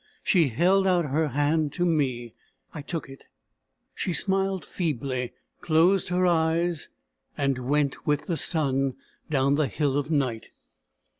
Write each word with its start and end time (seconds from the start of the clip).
She 0.23 0.47
held 0.47 0.87
out 0.87 1.05
her 1.11 1.27
hand 1.27 1.71
to 1.73 1.85
me. 1.85 2.33
I 2.73 2.81
took 2.81 3.07
it. 3.07 3.25
She 3.93 4.13
smiled 4.13 4.65
feebly, 4.65 5.33
closed 5.59 6.07
her 6.09 6.25
eyes, 6.25 6.89
and 7.37 7.59
went 7.59 8.07
with 8.07 8.25
the 8.25 8.35
sun, 8.37 8.95
down 9.29 9.57
the 9.57 9.67
hill 9.67 9.97
of 9.99 10.09
night. 10.09 10.49